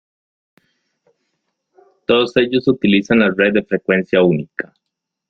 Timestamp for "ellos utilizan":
2.37-3.19